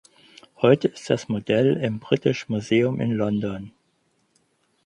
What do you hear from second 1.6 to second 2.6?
im British